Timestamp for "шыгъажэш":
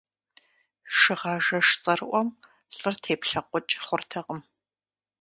0.97-1.67